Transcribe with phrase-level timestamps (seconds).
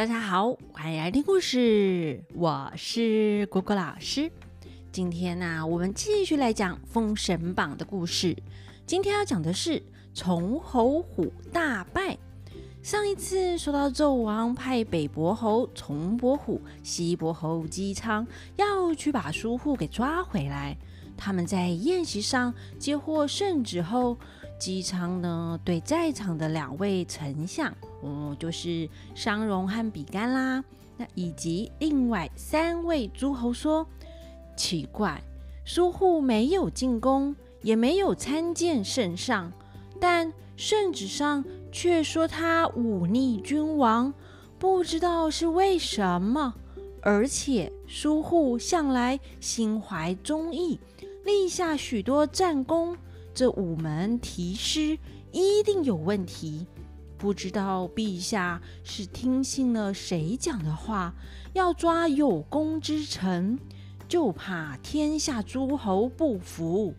[0.00, 4.32] 大家好，欢迎来听故事，我是果果老师。
[4.90, 8.34] 今天呢，我们继续来讲《封神榜》的故事。
[8.86, 9.82] 今天要讲的是
[10.14, 12.16] 崇侯虎大败。
[12.82, 18.26] 上一次说到纣王派北伯侯崇伯虎、西伯侯姬昌
[18.56, 20.78] 要去把叔父给抓回来。
[21.14, 24.16] 他们在宴席上接获圣旨后，
[24.60, 27.74] 姬昌呢对在场的两位丞相。
[28.02, 30.62] 哦，就是商容和比干啦，
[30.96, 33.86] 那以及另外三位诸侯说
[34.56, 35.20] ：“奇怪，
[35.64, 39.52] 苏护没有进宫，也没有参见圣上，
[39.98, 44.12] 但圣旨上却说他忤逆君王，
[44.58, 46.54] 不知道是为什么。
[47.02, 50.78] 而且苏护向来心怀忠义，
[51.24, 52.94] 立下许多战功，
[53.40, 54.98] 这午门题诗
[55.32, 56.66] 一定有问题。”
[57.16, 61.14] 不知道陛下是听信了谁讲的话，
[61.54, 63.58] 要抓有功之臣，
[64.06, 66.92] 就怕天下诸侯不服，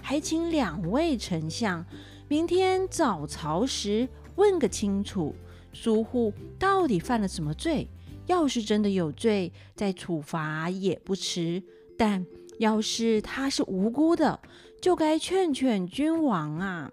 [0.00, 1.84] 还请两位丞相
[2.28, 5.34] 明天早朝时问个清楚，
[5.72, 7.88] 苏护到底犯了什么罪？
[8.26, 11.60] 要是真的有罪，再处罚也不迟；
[11.96, 12.24] 但
[12.60, 14.38] 要是他是无辜的，
[14.80, 16.90] 就该劝劝君王啊。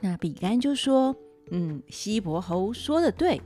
[0.00, 1.16] 那比干就说。
[1.54, 3.38] 嗯，西伯侯说的对，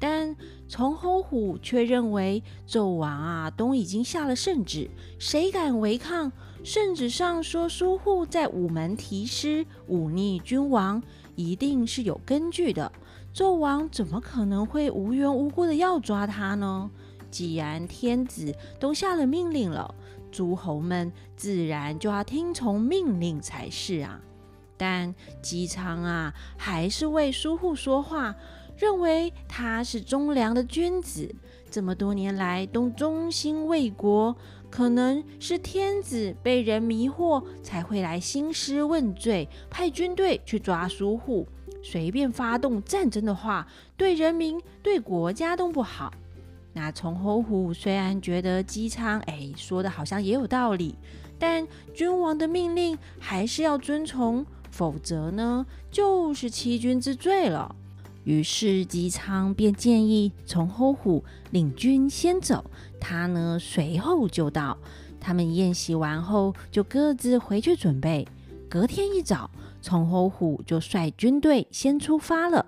[0.00, 0.34] 但
[0.68, 6.32] 崇侯虎却认为纣王啊都已经下了圣旨，谁敢违抗？
[6.64, 11.00] 圣旨上说苏护在午门题诗，忤逆君王，
[11.36, 12.90] 一定是有根据的。
[13.32, 16.90] 纣王怎么可能会无缘无故的要抓他呢？
[17.30, 19.94] 既然天子都下了命令了，
[20.36, 24.20] 诸侯们自然就要听从命令才是啊。
[24.76, 28.34] 但姬昌啊，还是为苏护说话，
[28.76, 31.34] 认为他是忠良的君子，
[31.70, 34.36] 这么多年来都忠心为国，
[34.68, 41.48] 可能是天子被人迷惑，才会来兴师问罪，派军队去抓苏护。
[41.82, 46.12] 随便发动战争的话，对人民、对国家都不好。
[46.76, 50.94] 那崇侯虎虽然觉得姬昌哎说的好像也有道理，
[51.38, 54.44] 但君王的命令还是要遵从。
[54.68, 57.74] 否则呢，就是欺君之罪了。
[58.24, 62.62] 于是姬昌便建议崇侯虎领军先走，
[63.00, 64.76] 他呢随后就到。
[65.18, 68.28] 他们宴席完后，就各自回去准备。
[68.68, 69.50] 隔天一早，
[69.80, 72.66] 崇侯虎就率军队先出发了。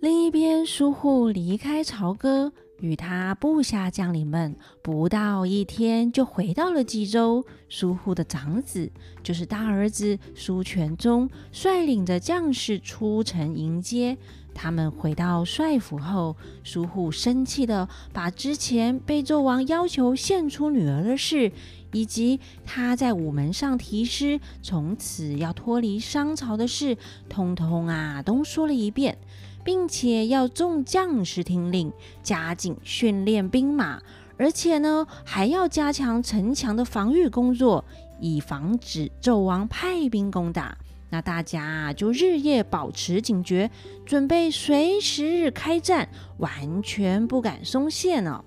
[0.00, 2.52] 另一边，苏护离开朝歌。
[2.82, 7.46] 与他部下将领们不到一天就回到了冀州。
[7.68, 8.90] 苏护的长子
[9.22, 14.18] 就是大儿子苏全忠，率领着将士出城迎接
[14.52, 14.90] 他们。
[14.90, 21.52] 回到帅府后，苏护生气的把之前被纣王要求献出女儿的事，
[21.92, 26.98] 以及他在午门上题诗，从此要脱离商朝的事，
[27.28, 29.16] 通通啊都说了一遍。
[29.64, 31.92] 并且要众将士听令，
[32.22, 34.02] 加紧训练兵马，
[34.36, 37.84] 而且呢，还要加强城墙的防御工作，
[38.20, 40.76] 以防止纣王派兵攻打。
[41.10, 43.70] 那大家就日夜保持警觉，
[44.06, 46.08] 准备随时开战，
[46.38, 48.42] 完全不敢松懈呢。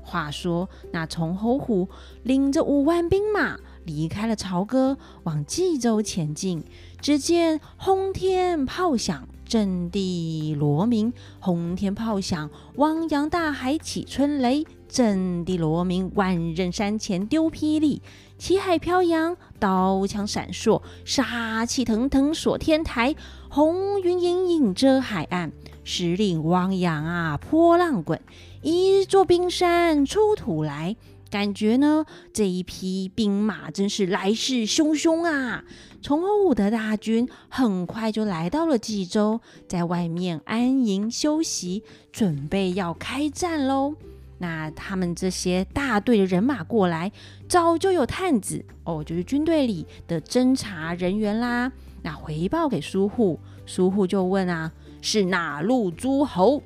[0.00, 1.88] 话说，那崇侯虎
[2.22, 6.62] 领着五万兵马离开了朝歌，往冀州前进。
[7.00, 9.26] 只见轰天炮响。
[9.54, 18.02] 震地罗鸣，轰天炮响，汪洋大海起春雷；震地罗鸣，万仞山前丢霹雳，
[18.36, 23.14] 旗海飘扬，刀枪闪烁，杀气腾腾锁天台，
[23.48, 25.52] 红云隐隐遮海岸，
[25.84, 28.20] 石岭汪洋啊，波浪滚，
[28.60, 30.96] 一座冰山出土来。
[31.30, 35.64] 感觉呢，这一批兵马真是来势汹汹啊！
[36.04, 41.82] 崇侯武的大军很快就来到了冀州，在外面安营休息，
[42.12, 43.94] 准备要开战喽。
[44.36, 47.10] 那他们这些大队的人马过来，
[47.48, 51.72] 早就有探子哦，就是军队里的侦查人员啦。
[52.02, 54.70] 那回报给苏护，苏护就问啊，
[55.00, 56.62] 是哪路诸侯？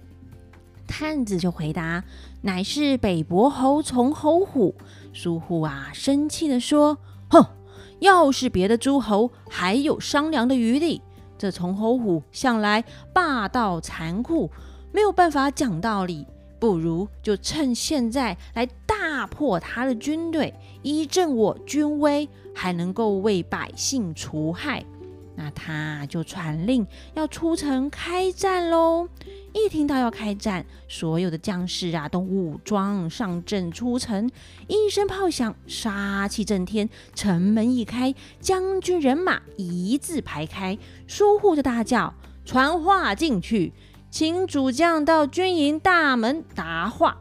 [0.89, 2.03] 探子就回答。
[2.43, 4.75] 乃是北伯侯崇侯虎，
[5.13, 6.99] 苏护啊，生气的说
[7.31, 7.47] ：“哼，
[8.01, 11.03] 要是别的诸侯，还有商量的余地。
[11.37, 14.51] 这崇侯虎向来霸道残酷，
[14.93, 16.27] 没有办法讲道理。
[16.61, 20.53] 不如就趁现在来大破他的军队，
[20.83, 24.85] 以振我军威，还能够为百姓除害。
[25.37, 26.85] 那他就传令
[27.15, 29.09] 要出城开战喽。”
[29.65, 34.31] 一听到要开战，所有的将士啊都武装上阵出城。
[34.67, 40.79] 一声炮响，杀气震天，城门一开，将军人马一字排开。
[41.07, 42.15] 疏护就大叫
[42.45, 43.73] ：“传话进去，
[44.11, 47.19] 请主将到军营大门答话。”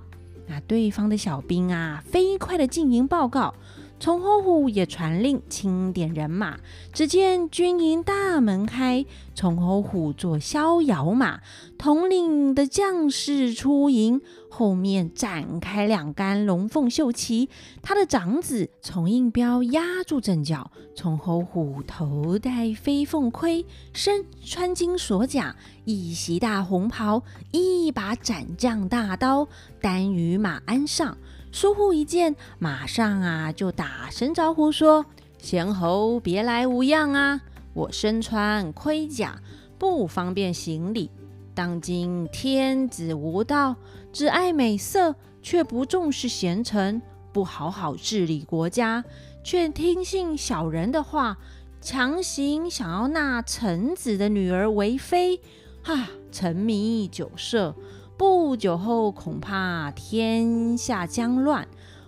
[0.50, 3.54] 那对方的小兵啊，飞快的进营报告。
[4.00, 6.58] 从侯虎也传令清点人马，
[6.94, 9.04] 只见军营大门开，
[9.34, 11.42] 从侯虎坐逍遥马，
[11.78, 17.50] 统领的将士出营，后面展开两杆龙凤绣旗，
[17.82, 25.56] 他的长子从应彪压住阵脚，从侯虎头戴飞凤盔，身穿金锁甲，
[25.86, 29.48] 一袭大红袍，一把斩将大刀，
[29.82, 31.18] 单于马鞍上。
[31.52, 35.06] 疏忽一见，马上啊就打声招呼说
[35.40, 37.42] ：“贤侯别来无恙啊！
[37.74, 39.42] 我身穿盔甲，
[39.80, 41.10] 不方便行礼。
[41.56, 43.76] 当今天子无道，
[44.14, 47.02] 只爱美色，却不重视贤臣，
[47.32, 49.04] 不好好治理国家，
[49.44, 51.38] 却听信小人的话，
[51.82, 55.40] 强行想要纳臣子的女儿为妃，
[55.82, 57.74] 哈，沉迷酒色。”
[58.18, 61.68] 不久后，恐怕天下将乱。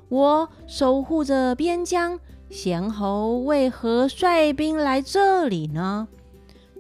[0.10, 2.20] 我守护着边疆，
[2.50, 6.08] 贤侯为何率兵来这里呢？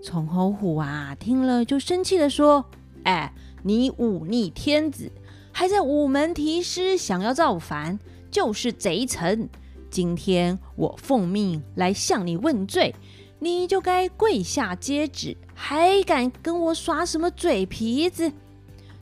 [0.01, 2.65] 崇侯虎啊，听了就生气的说
[3.05, 3.31] ：“哎，
[3.61, 5.11] 你忤逆天子，
[5.51, 7.99] 还在午门提诗，想要造反，
[8.31, 9.47] 就是贼臣。
[9.91, 12.95] 今天我奉命来向你问罪，
[13.37, 18.31] 你就该跪下接旨，还敢跟我耍什么嘴皮子？”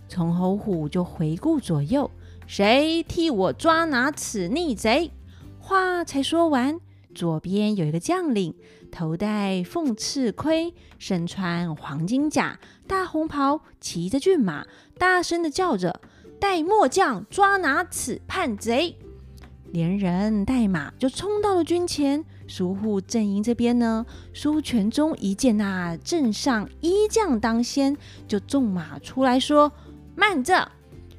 [0.09, 2.09] 从侯虎就回顾左右，
[2.45, 5.11] 谁替我抓拿此逆贼？
[5.59, 6.79] 话才说完，
[7.13, 8.55] 左边有一个将领，
[8.91, 14.65] 头戴凤翅盔，身穿黄金甲、大红袍，骑着骏马，
[14.97, 15.99] 大声的叫着
[16.39, 18.97] ：“带末将抓拿此叛贼！”
[19.73, 22.23] 连人带马就冲到了军前。
[22.47, 29.69] 苏护阵营这边呢，苏全忠一见那阵上一将当先，就纵马出来说。
[30.17, 30.71] 慢着！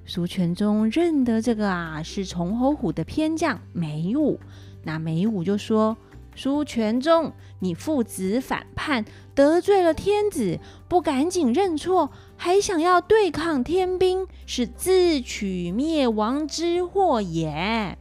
[0.05, 4.41] 苏全忠认得这个啊，是崇侯虎的偏将梅武。
[4.83, 5.97] 那梅武就说
[6.35, 9.05] ：“苏全忠，你父子反叛，
[9.37, 10.59] 得罪了天子，
[10.89, 17.97] 不赶紧认错，还想要对抗天兵，是自取灭亡之祸也。”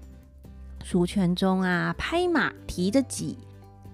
[0.84, 3.38] 苏全忠啊，拍马提着戟。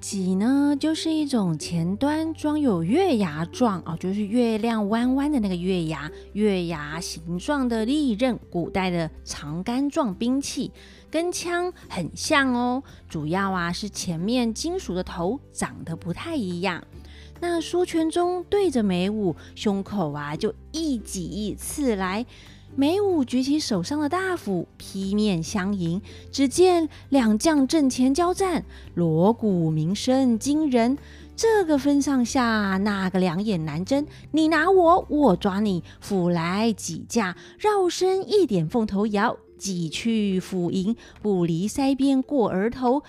[0.04, 10.70] 戟呢，就是一种前端装有月牙状哦，就是月亮弯弯的那个月牙，月牙形状的利刃，古代的长杆状兵器，
[11.10, 12.84] 跟枪很像哦。
[13.08, 16.84] 主要啊是前面金属的头长得不太一样。
[17.40, 22.26] 那苏全忠对着梅武胸口啊，就一戟刺来。
[22.76, 26.02] 梅武举起手上的大斧，劈面相迎。
[26.32, 28.66] 只见两将阵前交战，
[28.96, 30.98] 锣鼓鸣声惊人。
[31.36, 34.08] 这个分上下，那个两眼难睁。
[34.32, 43.04] 你拿我，我抓你，斧来戟架，绕身一点凤头摇，戟去斧迎，不离腮边过额头。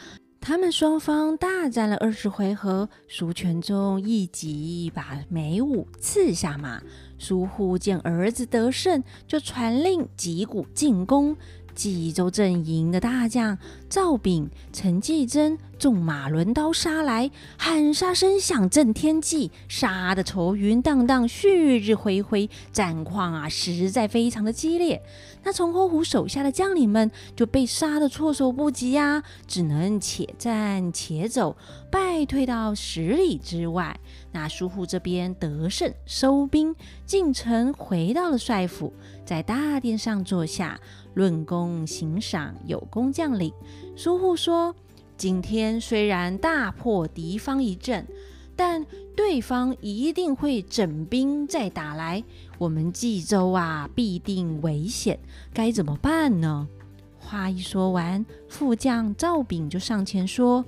[0.47, 6.83] 他们双方大战了二十回合，苏全忠一戟把梅武刺下马。
[7.19, 11.35] 苏护见儿子得胜，就传令击鼓进攻。
[11.75, 25.03] 冀州阵营的大将赵炳、陈继贞纵马抡刀杀来，喊杀声响震天际，杀的愁云荡荡，旭日恢恢，战况啊实在非常的激烈。
[25.43, 31.57] 那崇侯虎手下的将领们就被杀的措手不及呀，只能且战且走，
[31.91, 33.99] 败退到十里之外。
[34.35, 36.75] 那苏护这边得胜，收兵
[37.07, 38.93] 进城，回到了帅府，
[39.25, 40.79] 在大殿上坐下。
[41.15, 43.53] 论功行赏，有功将领。
[43.95, 44.75] 苏护说
[45.17, 48.05] ：“今天虽然大破敌方一阵，
[48.57, 52.25] 但对方一定会整兵再打来，
[52.59, 55.17] 我们冀州啊必定危险，
[55.53, 56.67] 该怎么办呢？”
[57.21, 60.65] 话一说完，副将赵炳就上前说：“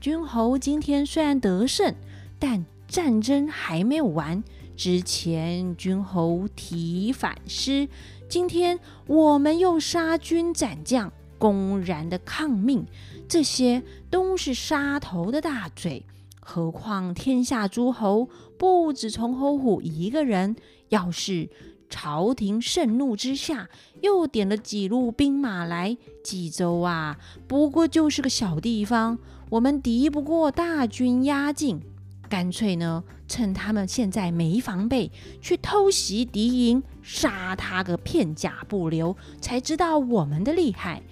[0.00, 1.94] 君侯今天虽然得胜，
[2.38, 4.44] 但战争还没有完。
[4.76, 7.88] 之前君侯提反师。”
[8.28, 12.86] 今天我们又杀军斩将，公然的抗命，
[13.28, 16.04] 这些都是杀头的大罪。
[16.38, 20.54] 何况天下诸侯不止崇侯虎一个人，
[20.90, 21.48] 要是
[21.88, 23.68] 朝廷盛怒之下
[24.00, 27.18] 又点了几路兵马来，冀州啊，
[27.48, 29.18] 不过就是个小地方，
[29.50, 31.82] 我们敌不过大军压境。
[32.30, 35.10] 干脆呢，趁他们现在没防备，
[35.42, 41.02] 去偷袭敌营，杀他个片甲不留，才知道我们的厉害。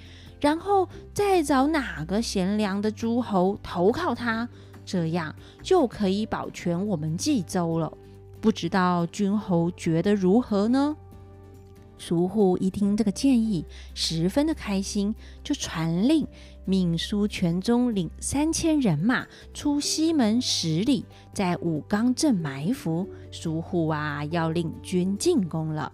[0.41, 4.49] 然后再找哪个贤良的诸侯投靠他，
[4.87, 7.93] 这样就可以保全我们冀州了。
[8.41, 10.97] 不知道君侯觉得如何呢？
[11.99, 16.25] 苏护一听这个建议，十分的开心，就传令
[16.69, 23.09] 命苏全忠领三千人马出西门十里，在武冈镇埋伏。
[23.33, 25.91] 苏护啊，要领军进攻了。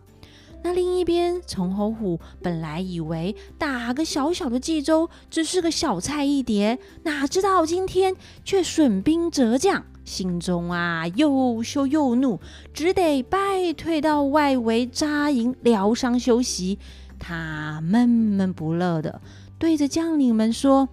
[0.65, 12.41] 那另一边，崇侯虎本来以为打个小小的冀州只是个小菜一碟，哪知道今天却损兵折将，心中啊又羞又怒，
[12.73, 16.81] 只得败退到外围扎营疗伤休息。
[17.17, 19.21] 他闷闷不乐的
[19.65, 20.87] 对着将领们说：“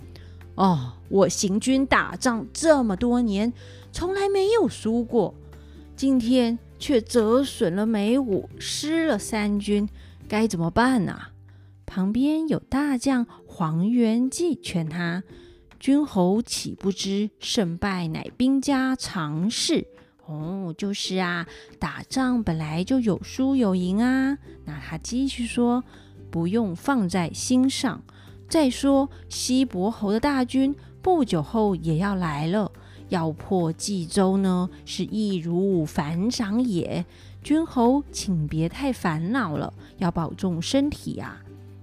[0.55, 3.51] 哦，我行军打仗这么多年，
[3.91, 5.35] 从来没有输过，
[5.97, 9.87] 今天。”却折损了眉武，失了三军，
[10.27, 11.15] 该怎么办呢？
[11.85, 15.21] 旁边有大将黄元济劝他
[15.79, 19.85] ：“君侯岂不知胜败乃兵家常事？
[20.25, 21.45] 哦，就是啊，
[21.77, 25.83] 打仗本来就有输有赢啊。”那他继续说
[26.31, 28.01] ：“不用放在心上。
[28.51, 32.69] 再说西伯侯的大军不久后也要来了。”
[33.07, 37.05] 要破冀州呢，是易如反掌也。
[37.43, 41.41] 君侯，请别太烦恼了，要保重身体啊。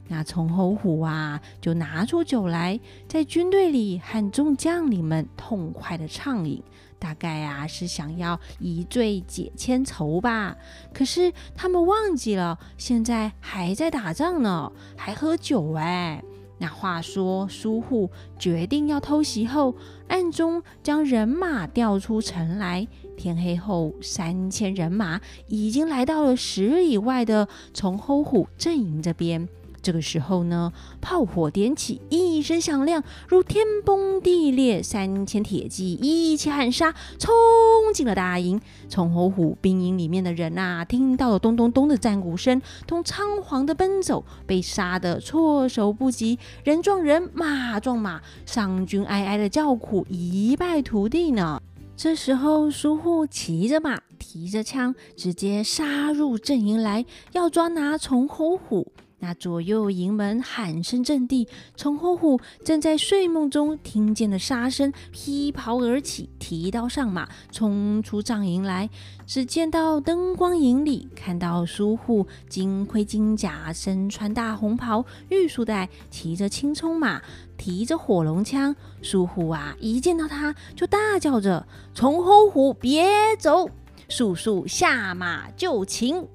[0.09, 6.63] 那从侯虎啊，就拿出酒来，在军队里和众将领们痛快的畅饮，
[6.99, 10.57] 大概啊是想要一醉解千愁吧。
[10.95, 16.25] 可是他们忘记了，现在还在打仗呢，还喝酒哎。
[16.59, 19.75] 那话说，苏护决定要偷袭后，
[20.09, 22.87] 暗中将人马调出城来。
[23.17, 29.49] 天黑后，三千人马已经来到了十里外的崇侯虎阵营这边。
[29.89, 34.83] 这个时候呢，炮火点起，一声响亮，如天崩地裂。
[34.83, 37.31] 三千铁骑一起喊杀，冲
[37.95, 38.61] 进了大营。
[38.91, 51.63] 崇侯虎兵营里面的人呐，听到了咚咚咚的战鼓声，都仓皇的奔走，被杀得措手不及，人撞人，马撞马，伤军哀哀的叫苦，一败涂地呢。
[51.97, 58.93] 这时候，苏护骑着马，提着枪，直接杀入阵营来，要抓拿崇侯虎。
[59.21, 68.89] 那左右营门喊声震地，崇侯虎正在睡梦中听见了杀声，披袍而起，提刀上马，冲出帐营来。
[69.27, 77.21] 只见到灯光影里，看到苏护金盔金甲，身穿大红袍，玉束带，骑着青葱马，
[77.57, 78.75] 提着火龙枪。
[79.03, 83.69] 苏护啊，一见到他就大叫着：“崇侯虎，别走！
[84.09, 86.27] 速速下马就擒！”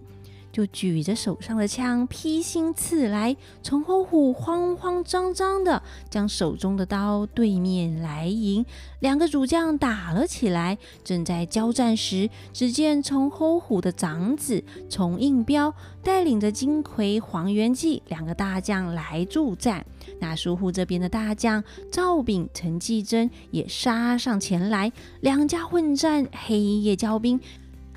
[0.53, 5.81] 就举着手上的枪劈心刺来，崇侯虎慌慌张张的
[6.11, 8.63] 将手中的刀对面来迎，
[8.99, 10.77] 两个主将打了起来。
[11.03, 19.83] 正在交战时，只见崇侯虎的长子崇应彪带领着金魁黄元济两个大将来助战。
[20.19, 24.91] 那苏护这边的大将赵炳、陈继珍也杀上前来，
[25.21, 27.41] 两家混战，黑夜交兵。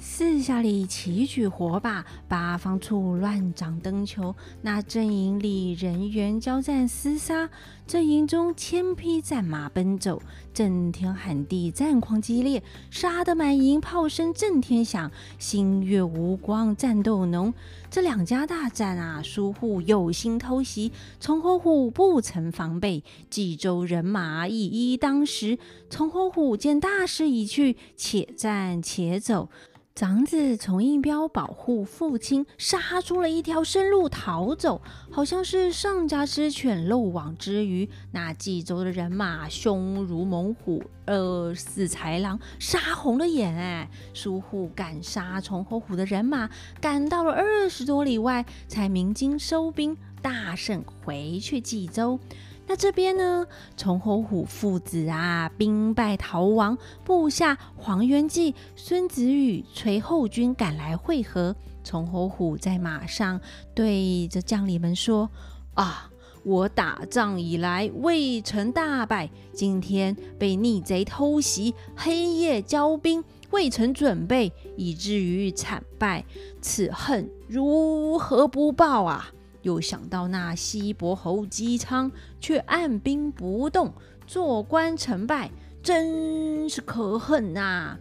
[0.09, 4.35] 四下里齐举火把，八方处乱掌灯球。
[4.63, 7.51] 那阵营里人员交战厮杀，
[7.89, 10.23] 阵营中千匹战马奔走，
[10.55, 17.53] 震天喊地，战况激烈，杀得满营炮声震天响，星月无光，战斗浓。
[17.91, 25.59] 这两家大战啊，苏护有心偷袭，崇侯虎不曾防备，冀州人马一一当时。
[25.91, 29.51] 崇侯虎见大势已去，且战且走。
[29.97, 37.89] 长子崇应彪保护父亲，杀出了一条生路逃走，好像是上家之犬漏网之鱼。
[38.13, 43.57] 那冀州的人马凶如猛虎，恶似豺狼，杀红了眼。
[43.57, 52.21] 哎，苏护赶杀崇侯虎的人马，赶到了二十多里外，才鸣金收兵，大胜回去冀州。
[52.69, 53.47] 那这边呢？
[53.77, 61.55] 崇侯虎父子啊，兵败逃亡，部下黄元济、孙子宇随后军赶来会合。
[61.85, 63.41] 崇侯虎在马上
[63.73, 65.31] 对着将领们说
[65.75, 66.11] ：“啊，
[66.43, 76.25] 我打仗以来未曾大败，今天被逆贼偷袭，黑夜交兵，未曾准备，以至于惨败，
[76.61, 79.31] 此恨如何不报啊？”
[79.67, 83.93] 又想到那西伯侯姬昌却按兵不动，
[84.25, 85.51] 坐观成败，
[85.83, 87.99] 真是可恨呐！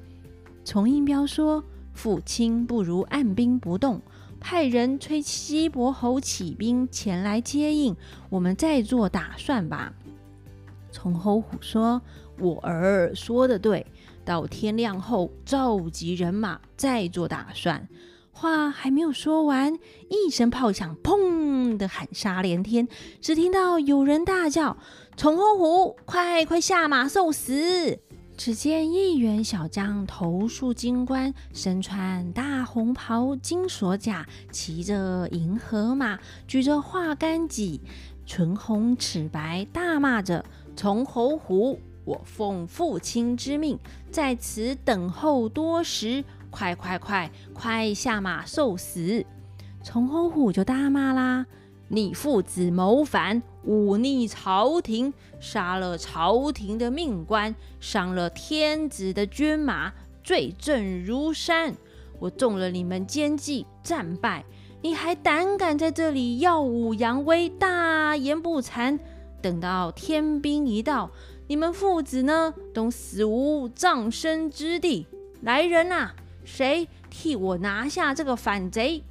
[0.64, 4.00] 崇英彪说：“父亲不如按兵不动，
[4.40, 7.96] 派人催西伯侯起兵前来接应，
[8.30, 9.92] 我们再做打算吧。”
[10.94, 12.00] 崇侯虎说
[12.38, 13.84] ：“我儿说的对，
[14.24, 17.88] 到天亮后召集人马，再做打算。”
[18.38, 19.80] 话还没有说完，
[20.10, 21.35] 一声炮响，砰
[21.78, 22.88] 的喊杀连天，
[23.22, 24.78] 只听到有人大叫
[25.18, 28.00] ：“崇侯虎，快快下马受死！”
[28.38, 37.80] 只见一员小将头束金冠，身穿大红袍、金锁甲，骑着银河马，举着画杆戟，
[38.26, 40.44] 唇红齿白，大骂着
[40.76, 43.80] ：“崇侯虎，我奉父亲之命，
[44.12, 49.26] 在此等候多时，快快快快下马受死！”
[49.82, 51.46] 崇侯虎就大骂啦。
[51.88, 61.76] 你父子谋反，忤逆朝廷，杀了朝廷的命官，伤了天子的军马，罪证如山。
[62.18, 64.44] 我中了你们奸计，战败，
[64.82, 68.98] 你还胆敢在这里耀武扬威，大言不惭？
[69.42, 71.12] 等到天兵一到，
[71.48, 75.06] 你们父子呢，都死无葬身之地。
[75.42, 76.10] 来人呐，
[76.44, 79.04] 谁替我拿下这个反贼？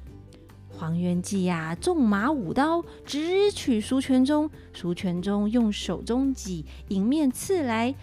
[0.77, 4.49] 黄元济呀，纵马舞刀，直取苏全忠。
[4.73, 7.95] 苏全忠用手中戟迎面刺来。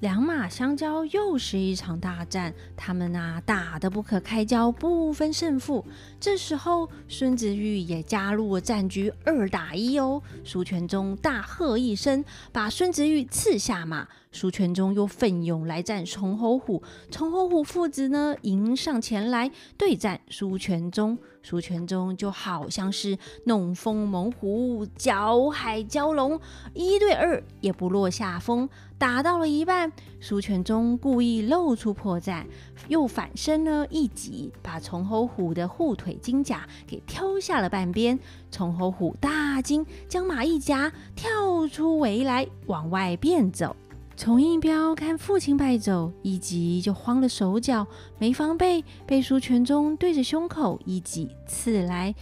[0.00, 2.52] 两马相交，又是一场大战。
[2.76, 5.82] 他们呐，打得不可开交，不分胜负。
[6.20, 10.20] 这时候，孙子玉也加入了战局，二打一哦。
[10.44, 12.22] 苏全忠大喝一声，
[12.52, 14.06] 把孙子玉刺下马。
[14.32, 21.16] 苏全忠又奋勇来战崇侯虎，崇侯虎父子呢，迎上前来对战苏全忠。
[21.42, 26.38] 苏全忠就好像是弄风猛虎，搅海蛟龙，
[26.74, 28.68] 一对二也不落下风。
[28.98, 32.44] 打到了一半，苏全忠故意露出破绽，
[32.88, 38.18] 又反身呢一挤，把崇侯虎的护腿金甲给挑下了半边。
[38.50, 43.76] 崇侯虎大惊，将马一夹，跳出围来，往外便走。
[44.16, 47.86] 崇应彪看父亲败走，一急就慌了手脚，
[48.18, 52.14] 没防备，被苏全忠对着胸口一挤刺来。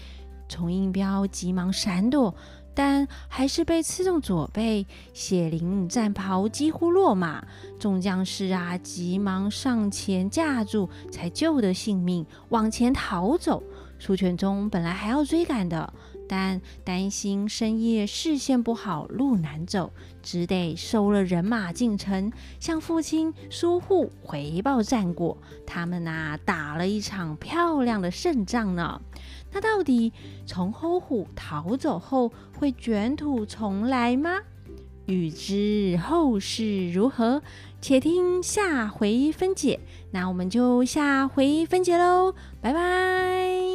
[0.48, 2.34] 崇应彪急忙闪躲。
[2.74, 7.46] 但还是被刺中左背，血淋战袍几乎落马。
[7.78, 13.62] 众将士啊，急忙上前架住，才救得性命，往前逃走。
[13.98, 15.92] 苏全忠本来还要追赶的，
[16.28, 25.38] 但担心深夜视线不好，路难走，只得收了人马进城，向父亲苏护回报战果。
[25.64, 29.00] 他们呐，打了一场漂亮的胜仗呢。
[29.54, 30.12] 那到底
[30.44, 34.40] 从黑虎逃走后会卷土重来吗？
[35.06, 37.42] 欲知后事如何，
[37.80, 39.78] 且听下回分解。
[40.10, 43.73] 那我们就下回分解喽，拜拜。